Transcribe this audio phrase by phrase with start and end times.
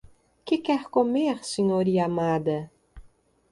[0.45, 1.85] Que quer comer, Sr.
[1.95, 2.57] Yamada?